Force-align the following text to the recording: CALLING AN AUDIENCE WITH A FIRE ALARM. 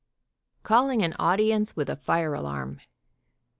CALLING 0.63 1.03
AN 1.03 1.13
AUDIENCE 1.19 1.75
WITH 1.75 1.87
A 1.87 1.95
FIRE 1.95 2.33
ALARM. 2.33 2.79